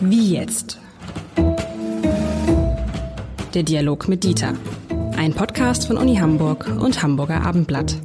[0.00, 0.78] Wie jetzt?
[3.54, 4.54] Der Dialog mit Dieter.
[5.16, 7.96] Ein Podcast von Uni Hamburg und Hamburger Abendblatt.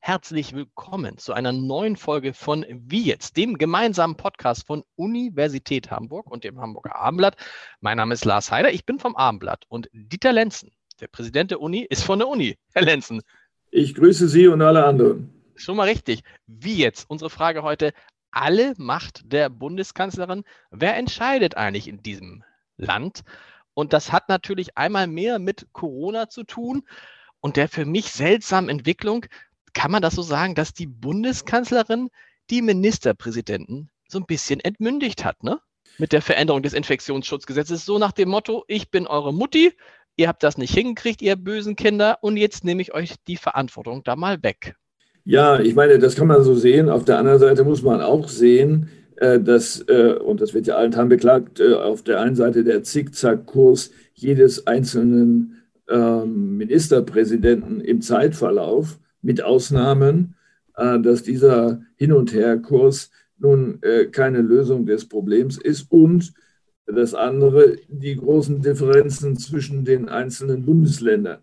[0.00, 6.30] Herzlich willkommen zu einer neuen Folge von Wie jetzt, dem gemeinsamen Podcast von Universität Hamburg
[6.30, 7.36] und dem Hamburger Abendblatt.
[7.80, 10.70] Mein Name ist Lars Heider, ich bin vom Abendblatt und Dieter Lenzen,
[11.00, 12.56] der Präsident der Uni, ist von der Uni.
[12.72, 13.20] Herr Lenzen.
[13.70, 15.41] Ich grüße Sie und alle anderen.
[15.56, 16.22] Schon mal richtig.
[16.46, 17.08] Wie jetzt?
[17.08, 17.92] Unsere Frage heute.
[18.30, 20.44] Alle Macht der Bundeskanzlerin.
[20.70, 22.44] Wer entscheidet eigentlich in diesem
[22.76, 23.22] Land?
[23.74, 26.86] Und das hat natürlich einmal mehr mit Corona zu tun
[27.40, 29.26] und der für mich seltsamen Entwicklung,
[29.74, 32.10] kann man das so sagen, dass die Bundeskanzlerin
[32.50, 35.60] die Ministerpräsidenten so ein bisschen entmündigt hat, ne?
[35.98, 39.76] Mit der Veränderung des Infektionsschutzgesetzes, so nach dem Motto, ich bin eure Mutti,
[40.16, 44.02] ihr habt das nicht hingekriegt, ihr bösen Kinder, und jetzt nehme ich euch die Verantwortung
[44.04, 44.76] da mal weg.
[45.24, 46.88] Ja, ich meine, das kann man so sehen.
[46.88, 50.74] Auf der anderen Seite muss man auch sehen, äh, dass, äh, und das wird ja
[50.76, 58.98] allen beklagt, äh, auf der einen Seite der Zickzackkurs jedes einzelnen ähm, Ministerpräsidenten im Zeitverlauf,
[59.24, 60.34] mit Ausnahmen,
[60.74, 66.32] dass dieser Hin- und Her-Kurs nun keine Lösung des Problems ist und
[66.86, 71.38] das andere die großen Differenzen zwischen den einzelnen Bundesländern.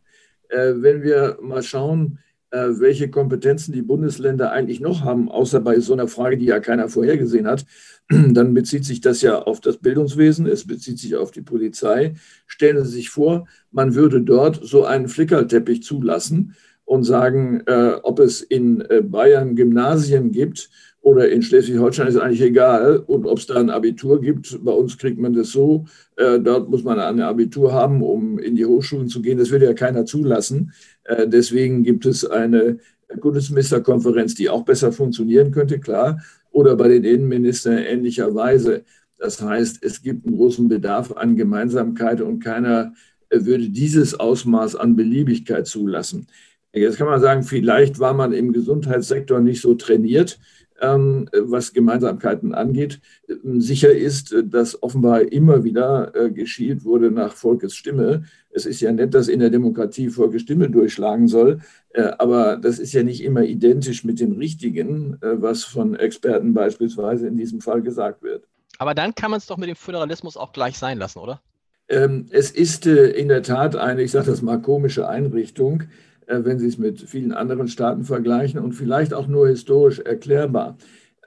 [0.49, 2.19] Wenn wir mal schauen,
[2.51, 6.89] welche Kompetenzen die Bundesländer eigentlich noch haben, außer bei so einer Frage, die ja keiner
[6.89, 7.65] vorhergesehen hat,
[8.09, 12.15] dann bezieht sich das ja auf das Bildungswesen, es bezieht sich auf die Polizei.
[12.47, 16.55] Stellen Sie sich vor, man würde dort so einen Flickerteppich zulassen
[16.85, 22.41] und sagen, äh, ob es in äh, Bayern Gymnasien gibt oder in Schleswig-Holstein ist eigentlich
[22.41, 22.97] egal.
[22.97, 25.85] Und ob es da ein Abitur gibt, bei uns kriegt man das so,
[26.17, 29.37] äh, dort muss man ein Abitur haben, um in die Hochschulen zu gehen.
[29.37, 30.73] Das würde ja keiner zulassen.
[31.05, 32.79] Äh, deswegen gibt es eine
[33.21, 38.83] Bundesministerkonferenz, die auch besser funktionieren könnte, klar, oder bei den Innenministern ähnlicherweise.
[39.17, 42.93] Das heißt, es gibt einen großen Bedarf an Gemeinsamkeit und keiner
[43.29, 46.27] äh, würde dieses Ausmaß an Beliebigkeit zulassen.
[46.71, 50.39] Jetzt kann man sagen, vielleicht war man im Gesundheitssektor nicht so trainiert
[50.81, 52.99] was Gemeinsamkeiten angeht.
[53.27, 58.23] Ähm, sicher ist, äh, dass offenbar immer wieder äh, geschielt wurde nach Volkes Stimme.
[58.51, 62.79] Es ist ja nett, dass in der Demokratie Volkes Stimme durchschlagen soll, äh, aber das
[62.79, 67.81] ist ja nicht immer identisch mit dem Richtigen, was von Experten beispielsweise in diesem Fall
[67.81, 68.47] gesagt wird.
[68.77, 71.41] Aber dann kann man es doch mit dem Föderalismus auch gleich sein lassen, oder?
[71.89, 75.83] Ähm, es ist in der Tat eine, ich sage das mal, komische Einrichtung.
[76.29, 80.77] Äh, wenn Sie es mit vielen anderen Staaten vergleichen und vielleicht auch nur historisch erklärbar.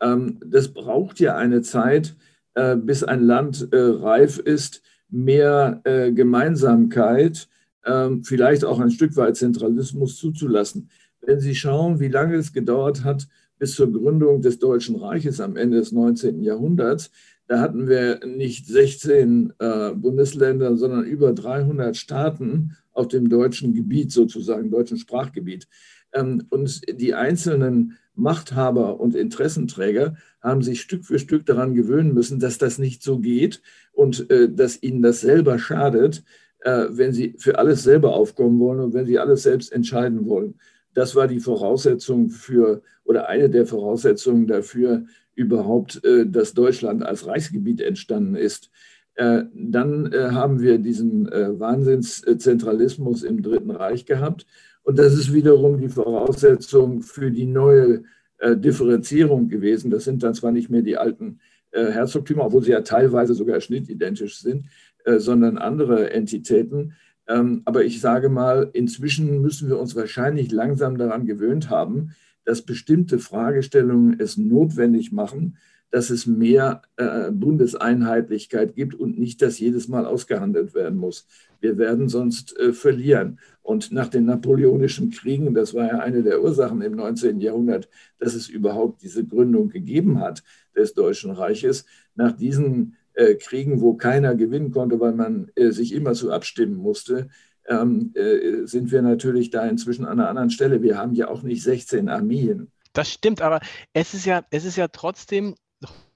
[0.01, 2.15] Ähm, das braucht ja eine Zeit,
[2.55, 4.83] äh, bis ein Land äh, reif ist,
[5.15, 7.47] mehr Gemeinsamkeit,
[7.85, 10.89] ähm, vielleicht auch ein Stück weit Zentralismus zuzulassen.
[11.21, 15.57] Wenn Sie schauen, wie lange es gedauert hat bis zur Gründung des Deutschen Reiches am
[15.57, 16.43] Ende des 19.
[16.43, 17.11] Jahrhunderts,
[17.49, 19.53] da hatten wir nicht 16
[19.97, 25.67] Bundesländer, sondern über 300 Staaten auf dem deutschen Gebiet sozusagen, deutschen Sprachgebiet.
[26.13, 32.41] Ähm, und die einzelnen Machthaber und Interessenträger haben sich Stück für Stück daran gewöhnen müssen,
[32.41, 36.23] dass das nicht so geht und äh, dass ihnen das selber schadet,
[36.61, 40.57] äh, wenn sie für alles selber aufkommen wollen und wenn sie alles selbst entscheiden wollen.
[40.95, 47.27] Das war die Voraussetzung für oder eine der Voraussetzungen dafür, überhaupt, äh, dass Deutschland als
[47.27, 48.71] Reichsgebiet entstanden ist.
[49.15, 54.47] Äh, dann äh, haben wir diesen äh, Wahnsinnszentralismus im Dritten Reich gehabt.
[54.83, 58.03] Und das ist wiederum die Voraussetzung für die neue
[58.45, 59.93] Differenzierung gewesen.
[59.93, 61.39] Das sind dann zwar nicht mehr die alten
[61.71, 64.65] Herzogtümer, obwohl sie ja teilweise sogar schnittidentisch sind,
[65.07, 66.95] sondern andere Entitäten.
[67.29, 72.63] Ähm, aber ich sage mal, inzwischen müssen wir uns wahrscheinlich langsam daran gewöhnt haben, dass
[72.63, 75.57] bestimmte Fragestellungen es notwendig machen,
[75.93, 81.27] dass es mehr äh, Bundeseinheitlichkeit gibt und nicht, dass jedes Mal ausgehandelt werden muss.
[81.61, 83.39] Wir werden sonst äh, verlieren.
[83.61, 87.41] Und nach den napoleonischen Kriegen, das war ja eine der Ursachen im 19.
[87.41, 90.43] Jahrhundert, dass es überhaupt diese Gründung gegeben hat
[90.75, 91.85] des Deutschen Reiches,
[92.15, 96.77] nach diesen äh, Kriegen, wo keiner gewinnen konnte, weil man äh, sich immer zu abstimmen
[96.77, 97.29] musste,
[97.69, 100.83] ähm, äh, sind wir natürlich da inzwischen an einer anderen Stelle.
[100.83, 102.71] Wir haben ja auch nicht 16 Armeen.
[102.93, 103.61] Das stimmt, aber
[103.93, 105.55] es ist ja, es ist ja trotzdem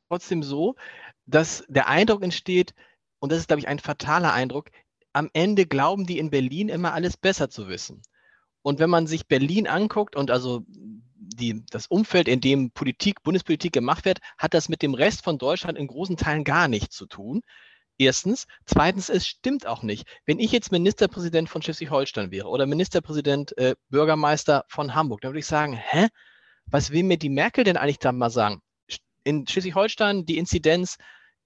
[0.08, 0.76] trotzdem so,
[1.26, 2.74] dass der Eindruck entsteht,
[3.18, 4.70] und das ist, glaube ich, ein fataler Eindruck,
[5.12, 8.02] am Ende glauben die in Berlin immer alles besser zu wissen.
[8.62, 13.72] Und wenn man sich Berlin anguckt und also die, das Umfeld, in dem Politik, Bundespolitik
[13.72, 17.06] gemacht wird, hat das mit dem Rest von Deutschland in großen Teilen gar nichts zu
[17.06, 17.42] tun.
[17.98, 18.46] Erstens.
[18.66, 20.06] Zweitens, es stimmt auch nicht.
[20.26, 25.40] Wenn ich jetzt Ministerpräsident von Schleswig-Holstein wäre oder Ministerpräsident, äh, Bürgermeister von Hamburg, dann würde
[25.40, 26.08] ich sagen, hä?
[26.66, 28.60] was will mir die Merkel denn eigentlich da mal sagen?
[29.24, 30.98] In Schleswig-Holstein die Inzidenz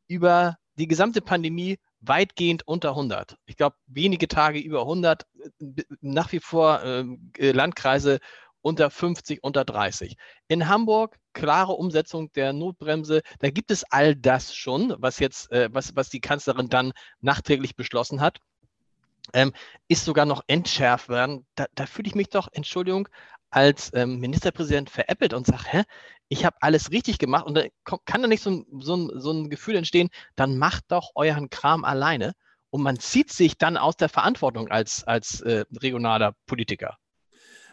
[0.08, 3.36] über die gesamte Pandemie weitgehend unter 100.
[3.46, 5.26] Ich glaube, wenige Tage über 100,
[6.00, 8.18] nach wie vor äh, Landkreise
[8.62, 10.16] unter 50, unter 30.
[10.48, 13.22] In Hamburg klare Umsetzung der Notbremse.
[13.38, 17.76] Da gibt es all das schon, was jetzt, äh, was, was die Kanzlerin dann nachträglich
[17.76, 18.38] beschlossen hat.
[19.32, 19.52] Ähm,
[19.86, 21.46] ist sogar noch entschärft werden.
[21.54, 23.08] Da, da fühle ich mich doch, Entschuldigung,
[23.50, 25.84] als ähm, Ministerpräsident veräppelt und sage,
[26.28, 27.64] ich habe alles richtig gemacht und da
[28.04, 31.84] kann da nicht so ein, so, so ein Gefühl entstehen, dann macht doch euren Kram
[31.84, 32.32] alleine
[32.70, 36.96] und man zieht sich dann aus der Verantwortung als, als äh, regionaler Politiker.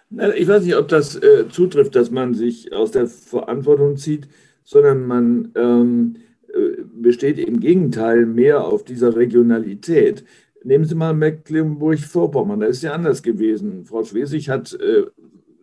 [0.10, 4.30] Ich weiß nicht, ob das äh, zutrifft, dass man sich aus der Verantwortung zieht,
[4.64, 6.16] sondern man ähm,
[6.48, 10.24] äh, besteht im Gegenteil mehr auf dieser Regionalität.
[10.64, 13.86] Nehmen Sie mal Mecklenburg-Vorpommern, da ist ja anders gewesen.
[13.86, 15.04] Frau Schwesig hat äh,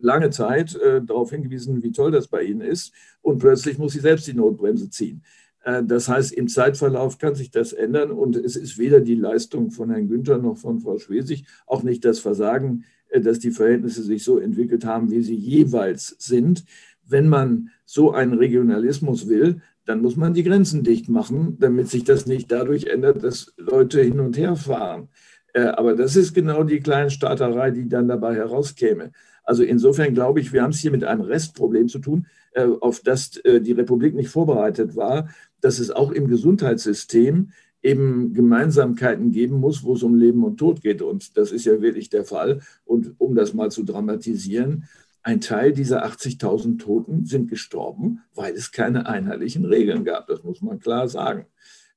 [0.01, 2.93] lange Zeit äh, darauf hingewiesen, wie toll das bei Ihnen ist.
[3.23, 5.23] Und plötzlich muss sie selbst die Notbremse ziehen.
[5.63, 9.71] Äh, das heißt, im Zeitverlauf kann sich das ändern und es ist weder die Leistung
[9.71, 12.85] von Herrn Günther noch von Frau Schwesig, auch nicht das Versagen,
[13.21, 16.65] dass die Verhältnisse sich so entwickelt haben, wie sie jeweils sind.
[17.07, 22.05] Wenn man so einen Regionalismus will, dann muss man die Grenzen dicht machen, damit sich
[22.05, 25.09] das nicht dadurch ändert, dass Leute hin und her fahren.
[25.53, 29.13] Äh, aber das ist genau die Kleinstaaterei, die dann dabei herauskäme.
[29.45, 33.01] Also insofern glaube ich, wir haben es hier mit einem Restproblem zu tun, äh, auf
[33.01, 35.29] das äh, die Republik nicht vorbereitet war,
[35.61, 37.51] dass es auch im Gesundheitssystem
[37.85, 41.03] eben Gemeinsamkeiten geben muss, wo es um Leben und Tod geht.
[41.03, 42.63] Und das ist ja wirklich der Fall.
[42.85, 44.89] Und um das mal zu dramatisieren,
[45.23, 50.27] ein Teil dieser 80.000 Toten sind gestorben, weil es keine einheitlichen Regeln gab.
[50.27, 51.47] Das muss man klar sagen.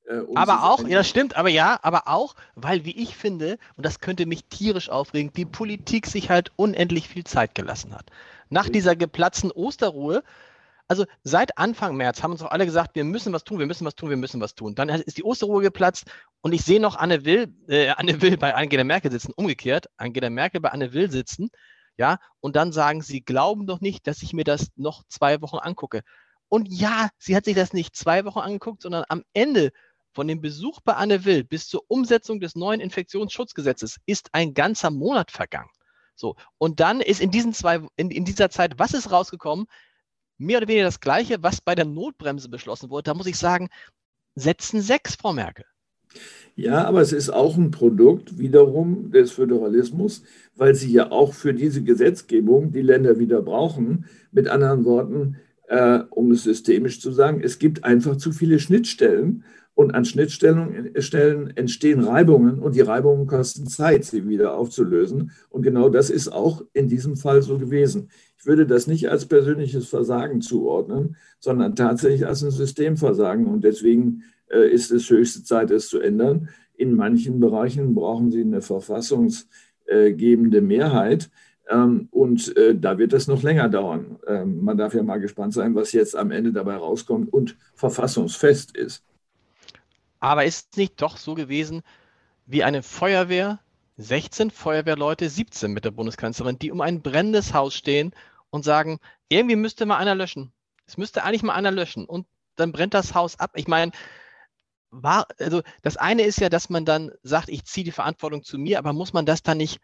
[0.06, 3.84] Äh, aber auch, ja, das stimmt, aber ja, aber auch, weil, wie ich finde, und
[3.84, 8.06] das könnte mich tierisch aufregen, die Politik sich halt unendlich viel Zeit gelassen hat.
[8.50, 10.22] Nach dieser geplatzten Osterruhe,
[10.88, 13.84] also seit Anfang März haben uns auch alle gesagt, wir müssen was tun, wir müssen
[13.84, 14.74] was tun, wir müssen was tun.
[14.74, 18.54] Dann ist die Osterruhe geplatzt und ich sehe noch Anne Will, äh, Anne Will bei
[18.54, 21.50] Angela Merkel sitzen, umgekehrt, Angela Merkel bei Anne Will sitzen,
[21.98, 25.58] ja, und dann sagen, sie glauben doch nicht, dass ich mir das noch zwei Wochen
[25.58, 26.02] angucke.
[26.48, 29.72] Und ja, sie hat sich das nicht zwei Wochen angeguckt, sondern am Ende
[30.12, 34.90] von dem Besuch bei Anne Will bis zur Umsetzung des neuen Infektionsschutzgesetzes ist ein ganzer
[34.90, 35.70] Monat vergangen.
[36.14, 39.66] So, und dann ist in, diesen zwei, in, in dieser Zeit, was ist rausgekommen?
[40.38, 43.04] Mehr oder weniger das Gleiche, was bei der Notbremse beschlossen wurde.
[43.04, 43.68] Da muss ich sagen,
[44.34, 45.64] setzen sechs, Frau Merkel.
[46.54, 50.22] Ja, aber es ist auch ein Produkt wiederum des Föderalismus,
[50.56, 54.06] weil sie ja auch für diese Gesetzgebung die Länder wieder brauchen.
[54.32, 55.36] Mit anderen Worten,
[55.68, 59.44] äh, um es systemisch zu sagen, es gibt einfach zu viele Schnittstellen
[59.78, 65.30] und an Schnittstellen entstehen Reibungen und die Reibungen kosten Zeit, sie wieder aufzulösen.
[65.50, 68.08] Und genau das ist auch in diesem Fall so gewesen.
[68.36, 73.46] Ich würde das nicht als persönliches Versagen zuordnen, sondern tatsächlich als ein Systemversagen.
[73.46, 76.48] Und deswegen äh, ist es höchste Zeit, es zu ändern.
[76.74, 81.30] In manchen Bereichen brauchen Sie eine verfassungsgebende Mehrheit.
[81.70, 84.18] Ähm, und äh, da wird es noch länger dauern.
[84.26, 88.76] Ähm, man darf ja mal gespannt sein, was jetzt am Ende dabei rauskommt und verfassungsfest
[88.76, 89.04] ist.
[90.20, 91.82] Aber ist nicht doch so gewesen,
[92.46, 93.60] wie eine Feuerwehr,
[93.98, 98.14] 16 Feuerwehrleute, 17 mit der Bundeskanzlerin, die um ein brennendes Haus stehen
[98.50, 100.52] und sagen, irgendwie müsste mal einer löschen.
[100.86, 102.06] Es müsste eigentlich mal einer löschen.
[102.06, 102.26] Und
[102.56, 103.52] dann brennt das Haus ab.
[103.54, 103.92] Ich meine,
[104.90, 108.58] war, also das eine ist ja, dass man dann sagt, ich ziehe die Verantwortung zu
[108.58, 109.80] mir, aber muss man das dann nicht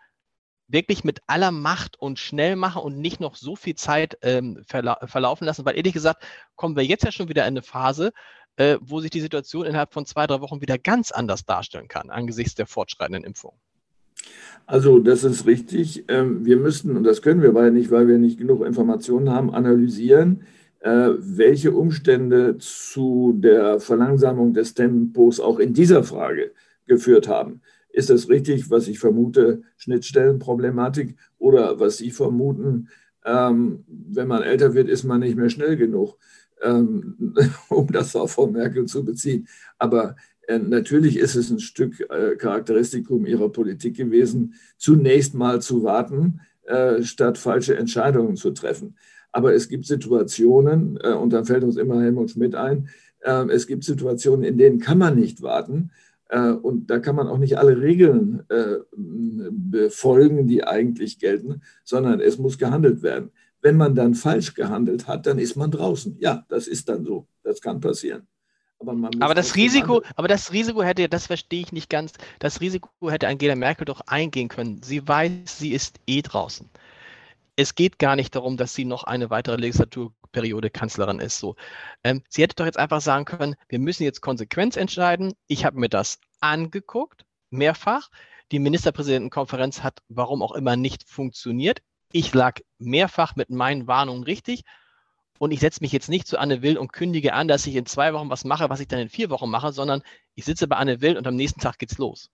[0.66, 4.98] wirklich mit aller Macht und schnell machen und nicht noch so viel Zeit ähm, verla
[5.06, 5.64] verlaufen lassen?
[5.66, 6.24] Weil ehrlich gesagt,
[6.56, 8.12] kommen wir jetzt ja schon wieder in eine Phase,
[8.56, 12.10] äh, wo sich die Situation innerhalb von zwei, drei Wochen wieder ganz anders darstellen kann
[12.10, 13.52] angesichts der fortschreitenden Impfung.
[14.66, 16.04] Also das ist richtig.
[16.08, 19.52] Ähm, wir müssen, und das können wir beide nicht, weil wir nicht genug Informationen haben,
[19.52, 20.42] analysieren,
[20.80, 26.52] äh, welche Umstände zu der Verlangsamung des Tempos auch in dieser Frage
[26.86, 27.60] geführt haben.
[27.90, 32.88] Ist das richtig, was ich vermute, Schnittstellenproblematik oder was Sie vermuten,
[33.24, 36.18] ähm, wenn man älter wird, ist man nicht mehr schnell genug?
[36.62, 37.34] Ähm,
[37.68, 39.48] um das auf Frau Merkel zu beziehen.
[39.78, 45.82] Aber äh, natürlich ist es ein Stück äh, Charakteristikum ihrer Politik gewesen, zunächst mal zu
[45.82, 48.96] warten, äh, statt falsche Entscheidungen zu treffen.
[49.32, 52.88] Aber es gibt Situationen, und da fällt uns immer Helmut Schmidt ein,
[53.48, 55.90] es gibt Situationen, in denen kann man nicht warten.
[56.62, 58.44] Und da kann man auch nicht alle Regeln
[59.50, 63.30] befolgen, die eigentlich gelten, sondern es muss gehandelt werden.
[63.64, 66.18] Wenn man dann falsch gehandelt hat, dann ist man draußen.
[66.20, 67.26] Ja, das ist dann so.
[67.42, 68.28] Das kann passieren.
[68.78, 72.90] Aber, aber das Risiko, aber das Risiko hätte, das verstehe ich nicht ganz, das Risiko
[73.08, 74.82] hätte Angela Merkel doch eingehen können.
[74.82, 76.68] Sie weiß, sie ist eh draußen.
[77.56, 81.38] es geht gar nicht darum, dass sie noch eine weitere Legislaturperiode Kanzlerin ist.
[81.38, 81.56] So.
[82.02, 85.34] Ähm, sie hätte doch jetzt einfach sagen können, wir müssen jetzt Konsequenz entscheiden.
[85.46, 88.10] Ich habe mir das angeguckt, mehrfach.
[88.52, 91.80] Die Ministerpräsidentenkonferenz hat, warum auch immer, nicht funktioniert.
[92.16, 94.62] Ich lag mehrfach mit meinen Warnungen richtig.
[95.40, 97.86] Und ich setze mich jetzt nicht zu Anne Will und kündige an, dass ich in
[97.86, 100.00] zwei Wochen was mache, was ich dann in vier Wochen mache, sondern
[100.36, 102.30] ich sitze bei Anne Will und am nächsten Tag geht's los.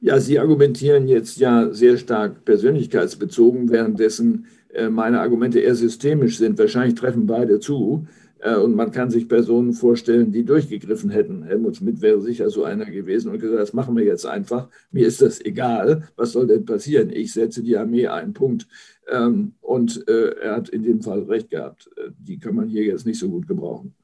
[0.00, 6.58] Ja, Sie argumentieren jetzt ja sehr stark persönlichkeitsbezogen, währenddessen äh, meine Argumente eher systemisch sind.
[6.58, 8.08] Wahrscheinlich treffen beide zu.
[8.42, 11.44] Äh, und man kann sich Personen vorstellen, die durchgegriffen hätten.
[11.44, 14.68] Helmut Schmidt wäre sicher so einer gewesen und gesagt, das machen wir jetzt einfach.
[14.90, 16.08] Mir ist das egal.
[16.16, 17.10] Was soll denn passieren?
[17.10, 18.32] Ich setze die Armee ein.
[18.32, 18.66] Punkt.
[19.08, 21.88] Ähm, und äh, er hat in dem Fall recht gehabt.
[22.18, 23.94] Die kann man hier jetzt nicht so gut gebrauchen.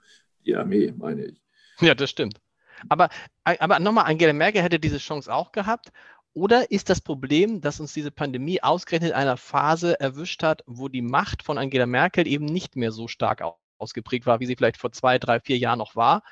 [0.47, 1.43] Die Armee, meine ich.
[1.81, 2.41] Ja, das stimmt.
[2.89, 3.09] Aber,
[3.43, 5.91] aber nochmal, Angela Merkel hätte diese Chance auch gehabt.
[6.33, 10.89] Oder ist das Problem, dass uns diese Pandemie ausgerechnet in einer Phase erwischt hat, wo
[10.89, 13.43] die Macht von Angela Merkel eben nicht mehr so stark
[13.79, 16.23] ausgeprägt war, wie sie vielleicht vor zwei, drei, vier Jahren noch war?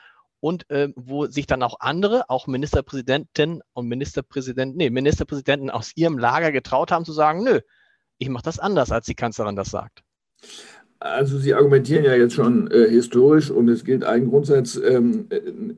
[0.41, 6.19] Und äh, wo sich dann auch andere, auch Ministerpräsidenten und Ministerpräsidenten, nee, Ministerpräsidenten aus ihrem
[6.19, 7.61] Lager getraut haben zu sagen, nö,
[8.19, 10.03] ich mache das anders, als die Kanzlerin das sagt.
[10.99, 15.27] Also Sie argumentieren ja jetzt schon äh, historisch und es gilt ein Grundsatz ähm,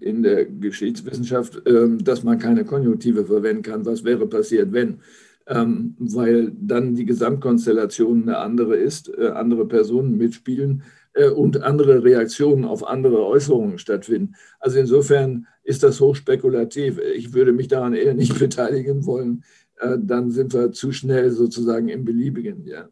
[0.00, 3.84] in der Geschichtswissenschaft, ähm, dass man keine Konjunktive verwenden kann.
[3.84, 5.00] Was wäre passiert, wenn?
[5.48, 12.04] Ähm, weil dann die Gesamtkonstellation eine andere ist, äh, andere Personen mitspielen äh, und andere
[12.04, 14.34] Reaktionen auf andere Äußerungen stattfinden.
[14.60, 16.98] Also insofern ist das hochspekulativ.
[16.98, 19.44] Ich würde mich daran eher nicht beteiligen wollen.
[19.80, 22.88] Äh, dann sind wir zu schnell sozusagen im Beliebigen, ja.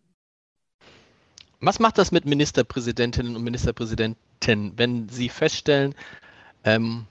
[1.60, 5.94] Was macht das mit Ministerpräsidentinnen und Ministerpräsidenten, wenn sie feststellen,
[6.64, 7.06] ähm,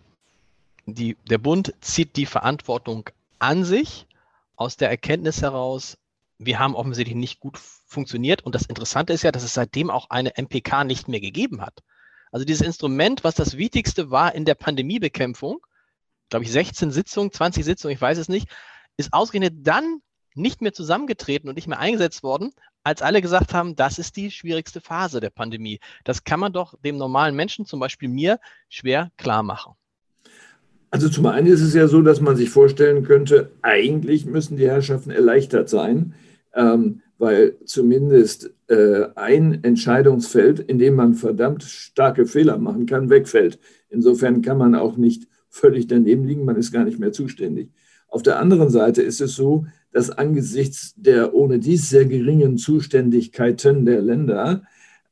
[0.86, 4.06] die, der Bund zieht die Verantwortung an sich
[4.56, 5.98] aus der Erkenntnis heraus,
[6.38, 8.44] wir haben offensichtlich nicht gut funktioniert.
[8.44, 11.84] Und das Interessante ist ja, dass es seitdem auch eine MPK nicht mehr gegeben hat.
[12.32, 15.66] Also dieses Instrument, was das Wichtigste war in der Pandemiebekämpfung,
[16.30, 18.50] glaube ich 16 Sitzungen, 20 Sitzungen, ich weiß es nicht,
[18.98, 20.02] ist ausgerechnet dann
[20.34, 22.52] nicht mehr zusammengetreten und nicht mehr eingesetzt worden,
[22.84, 25.80] als alle gesagt haben, das ist die schwierigste Phase der Pandemie.
[26.04, 28.40] Das kann man doch dem normalen Menschen, zum Beispiel mir,
[28.70, 29.74] schwer klar machen.
[30.92, 34.68] Also zum einen ist es ja so, dass man sich vorstellen könnte, eigentlich müssen die
[34.68, 36.14] Herrschaften erleichtert sein,
[36.56, 43.60] ähm, weil zumindest äh, ein Entscheidungsfeld, in dem man verdammt starke Fehler machen kann, wegfällt.
[43.90, 47.70] Insofern kann man auch nicht völlig daneben liegen, man ist gar nicht mehr zuständig.
[48.10, 53.86] Auf der anderen Seite ist es so, dass angesichts der ohne dies sehr geringen Zuständigkeiten
[53.86, 54.64] der Länder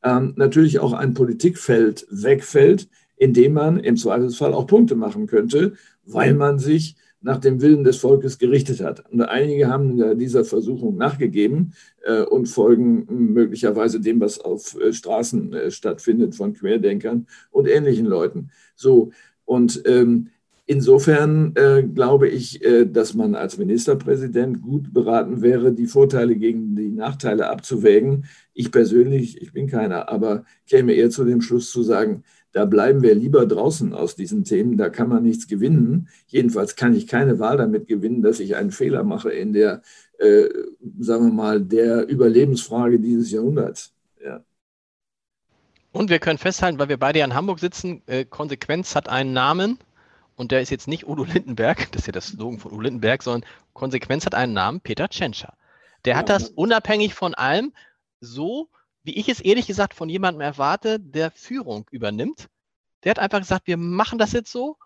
[0.04, 5.74] ähm, natürlich auch ein Politikfeld wegfällt, in dem man im Zweifelsfall auch Punkte machen könnte,
[6.06, 9.10] weil man sich nach dem Willen des Volkes gerichtet hat.
[9.12, 15.54] Und einige haben dieser Versuchung nachgegeben äh, und folgen möglicherweise dem, was auf äh, Straßen
[15.54, 18.52] äh, stattfindet von Querdenkern und ähnlichen Leuten.
[18.76, 19.12] So,
[19.46, 20.30] und ähm,
[20.66, 26.78] Insofern äh, glaube ich, äh, dass man als Ministerpräsident gut beraten wäre, die Vorteile gegen
[26.78, 28.26] die Nachteile abzuwägen.
[28.54, 33.02] Ich persönlich, ich bin keiner, aber käme eher zu dem Schluss zu sagen, da bleiben
[33.02, 36.08] wir lieber draußen aus diesen Themen, da kann man nichts gewinnen.
[36.28, 39.82] Jedenfalls kann ich keine Wahl damit gewinnen, dass ich einen Fehler mache in der,
[40.20, 40.46] äh,
[41.00, 43.94] sagen wir mal, der Überlebensfrage dieses Jahrhunderts.
[44.24, 44.44] Ja.
[45.92, 49.34] Und wir können festhalten, weil wir beide ja in Hamburg sitzen, äh, Konsequenz hat einen
[49.34, 49.80] Namen
[50.36, 53.24] und der ist jetzt nicht Udo Lindenberg, das ist ja das Slogan von Udo Lindenberg,
[53.24, 55.54] sondern Konsequenz hat einen Namen, Peter Tschentscher.
[56.06, 57.74] Der hat das unabhängig von allem
[58.20, 58.70] so,
[59.04, 62.48] wie ich es ehrlich gesagt von jemandem erwarte, der Führung übernimmt.
[63.04, 64.78] Der hat einfach gesagt, wir machen das jetzt so,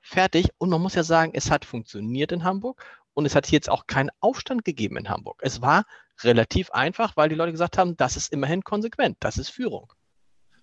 [0.00, 0.48] fertig.
[0.58, 2.82] Und man muss ja sagen, es hat funktioniert in Hamburg
[3.14, 5.40] und es hat jetzt auch keinen Aufstand gegeben in Hamburg.
[5.42, 5.84] Es war
[6.22, 9.92] relativ einfach, weil die Leute gesagt haben, das ist immerhin konsequent, das ist Führung.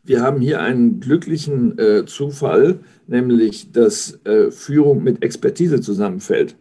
[0.06, 6.58] Wir haben hier einen glücklichen äh, Zufall, nämlich dass äh, Führung mit Expertise zusammenfällt.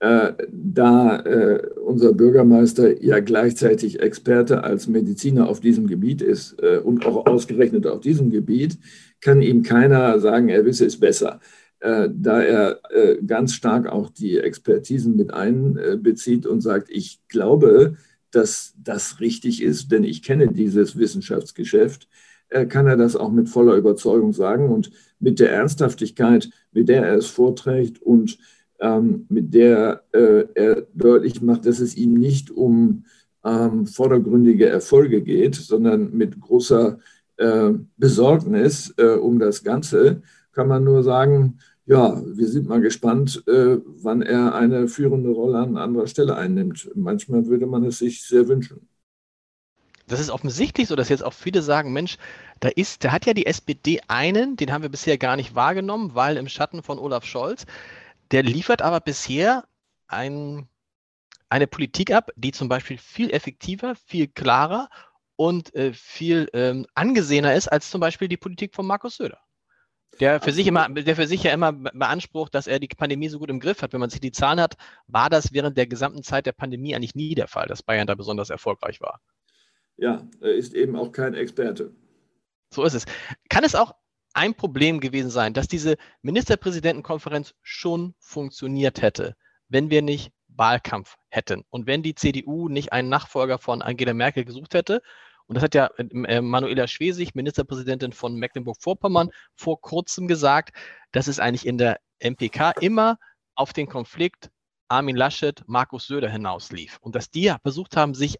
[0.00, 6.78] Äh, da äh, unser Bürgermeister ja gleichzeitig Experte als Mediziner auf diesem Gebiet ist äh,
[6.78, 8.78] und auch ausgerechnet auf diesem Gebiet,
[9.20, 11.40] kann ihm keiner sagen, er wisse es besser.
[11.80, 12.80] Äh, da er
[13.26, 17.96] ganz stark auch die Expertisen mit einbezieht und sagt, ich glaube,
[18.30, 22.08] dass das richtig ist, denn ich kenne dieses Wissenschaftsgeschäft
[22.68, 24.90] kann er das auch mit voller Überzeugung sagen und
[25.20, 28.38] mit der Ernsthaftigkeit, mit der er es vorträgt und
[28.80, 33.04] ähm, mit der äh, er deutlich macht, dass es ihm nicht um
[33.44, 36.98] ähm, vordergründige Erfolge geht, sondern mit großer
[37.36, 40.22] äh, Besorgnis äh, um das Ganze,
[40.52, 45.58] kann man nur sagen, ja, wir sind mal gespannt, äh, wann er eine führende Rolle
[45.58, 46.90] an anderer Stelle einnimmt.
[46.94, 48.88] Manchmal würde man es sich sehr wünschen.
[50.06, 52.16] das ist offensichtlich so, dass jetzt auch viele sagen, Mensch,
[52.60, 56.14] da ist, da hat ja die SPD einen, den haben wir bisher gar nicht wahrgenommen,
[56.14, 57.64] weil im Schatten von Olaf Scholz,
[58.30, 59.64] der liefert aber bisher
[60.06, 60.68] ein,
[61.48, 64.88] eine Politik ab, die zum Beispiel viel effektiver, viel klarer
[65.36, 69.40] und äh, viel ähm, angesehener ist als zum Beispiel die Politik von Markus Söder.
[70.18, 73.38] Der für, sich immer, der für sich ja immer beansprucht, dass er die Pandemie so
[73.38, 73.92] gut im Griff hat.
[73.92, 77.14] Wenn man sich die Zahlen hat, war das während der gesamten Zeit der Pandemie eigentlich
[77.14, 79.20] nie der Fall, dass Bayern da besonders erfolgreich war.
[79.96, 81.94] Ja, er ist eben auch kein Experte.
[82.72, 83.06] So ist es.
[83.48, 83.94] Kann es auch
[84.34, 89.36] ein Problem gewesen sein, dass diese Ministerpräsidentenkonferenz schon funktioniert hätte,
[89.68, 94.44] wenn wir nicht Wahlkampf hätten und wenn die CDU nicht einen Nachfolger von Angela Merkel
[94.44, 95.02] gesucht hätte
[95.50, 100.76] und das hat ja äh, Manuela Schwesig, Ministerpräsidentin von Mecklenburg-Vorpommern, vor kurzem gesagt,
[101.10, 103.18] dass es eigentlich in der MPK immer
[103.56, 104.52] auf den Konflikt
[104.86, 106.98] Armin Laschet, Markus Söder hinauslief.
[107.00, 108.36] Und dass die versucht haben, sich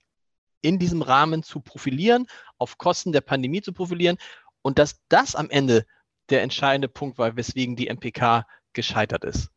[0.63, 2.27] in diesem Rahmen zu profilieren,
[2.59, 4.17] auf Kosten der Pandemie zu profilieren
[4.63, 5.85] und dass das am Ende
[6.31, 9.51] der entscheidende Punkt war, weswegen die MPK gescheitert ist.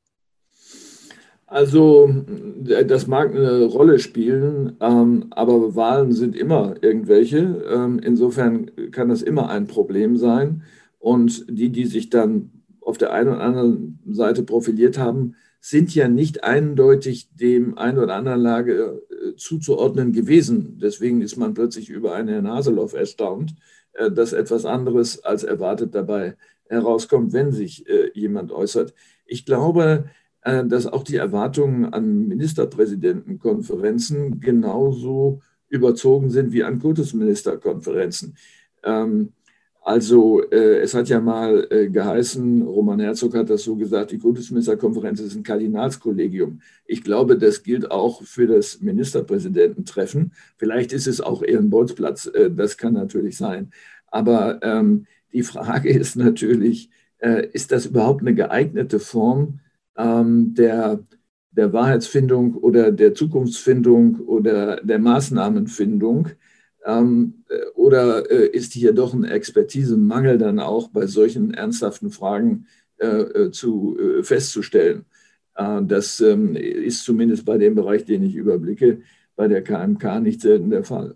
[1.45, 2.11] Also
[2.87, 7.63] das mag eine Rolle spielen, ähm, aber Wahlen sind immer irgendwelche.
[7.71, 10.63] Ähm, insofern kann das immer ein Problem sein.
[10.97, 16.07] Und die, die sich dann auf der einen oder anderen Seite profiliert haben, sind ja
[16.07, 20.79] nicht eindeutig dem einen oder anderen Lage äh, zuzuordnen gewesen.
[20.81, 23.53] Deswegen ist man plötzlich über einen Herrn Haseloff erstaunt,
[24.11, 26.35] dass etwas anderes als erwartet dabei
[26.69, 28.93] herauskommt, wenn sich äh, jemand äußert.
[29.25, 30.05] Ich glaube,
[30.41, 38.37] äh, dass auch die Erwartungen an Ministerpräsidentenkonferenzen genauso überzogen sind wie an Kultusministerkonferenzen.
[38.83, 39.33] Ähm,
[39.85, 44.17] also äh, es hat ja mal äh, geheißen, Roman Herzog hat das so gesagt, die
[44.17, 46.61] Kultusministerkonferenz ist ein Kardinalskollegium.
[46.85, 50.31] Ich glaube, das gilt auch für das Ministerpräsidententreffen.
[50.57, 53.71] Vielleicht ist es auch eher ein Bolzplatz, das kann natürlich sein.
[54.07, 56.89] Aber ähm, die Frage ist natürlich,
[57.53, 59.59] ist das überhaupt eine geeignete Form,
[59.97, 60.99] ähm, der,
[61.51, 66.29] der Wahrheitsfindung oder der Zukunftsfindung oder der Maßnahmenfindung?
[66.85, 72.67] Ähm, äh, oder äh, ist hier doch ein Expertisemangel dann auch bei solchen ernsthaften Fragen
[72.97, 75.05] äh, äh zu, äh, festzustellen?
[75.55, 79.01] Äh, das ähm, ist zumindest bei dem Bereich, den ich überblicke,
[79.35, 81.15] bei der KMK nicht selten der Fall.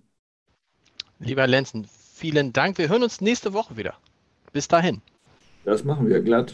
[1.19, 2.77] Lieber Lenzen, vielen Dank.
[2.77, 3.95] Wir hören uns nächste Woche wieder.
[4.53, 5.01] Bis dahin.
[5.65, 6.53] Das machen wir glatt.